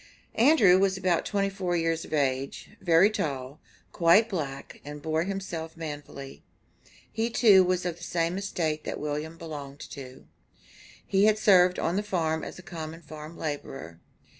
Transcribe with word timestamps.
Andrew 0.39 0.79
was 0.79 0.97
about 0.97 1.27
twenty 1.27 1.51
four 1.51 1.77
years 1.77 2.03
of 2.05 2.11
age, 2.11 2.71
very 2.81 3.11
tall, 3.11 3.59
quite 3.91 4.29
black, 4.29 4.81
and 4.83 4.99
bore 4.99 5.25
himself 5.25 5.77
manfully. 5.77 6.41
He 7.11 7.29
too 7.29 7.63
was 7.63 7.85
of 7.85 7.97
the 7.99 8.03
same 8.03 8.35
estate 8.39 8.83
that 8.83 8.99
William 8.99 9.37
belonged 9.37 9.87
to. 9.91 10.25
He 11.05 11.25
had 11.25 11.37
served 11.37 11.77
on 11.77 11.97
the 11.97 12.01
farm 12.01 12.43
as 12.43 12.57
a 12.57 12.63
common 12.63 13.03
farm 13.03 13.37
laborer. 13.37 13.99